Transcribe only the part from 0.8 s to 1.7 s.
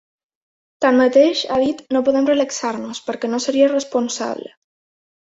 Tanmateix, ha